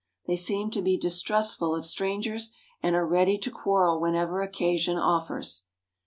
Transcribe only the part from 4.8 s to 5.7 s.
offers.